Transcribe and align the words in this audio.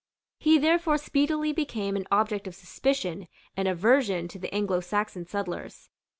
He 0.39 0.57
therefore 0.57 0.97
speedily 0.97 1.53
became 1.53 1.95
an 1.95 2.07
object 2.11 2.47
of 2.47 2.55
suspicion 2.55 3.27
and 3.55 3.67
aversion 3.67 4.27
to 4.29 4.39
the 4.39 4.49
Anglosaxon 4.51 5.27
settlers. 5.27 5.91